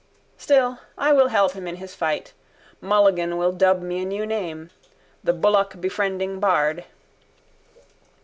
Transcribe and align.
Still 0.35 0.79
I 0.97 1.13
will 1.13 1.27
help 1.27 1.51
him 1.51 1.67
in 1.67 1.75
his 1.75 1.93
fight. 1.93 2.33
Mulligan 2.81 3.37
will 3.37 3.51
dub 3.51 3.83
me 3.83 4.01
a 4.01 4.05
new 4.05 4.25
name: 4.25 4.71
the 5.23 5.31
bullockbefriending 5.31 6.39
bard. 6.39 6.85